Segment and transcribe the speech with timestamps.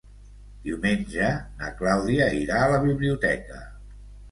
[0.67, 1.27] Diumenge
[1.61, 3.63] na Clàudia irà a la biblioteca.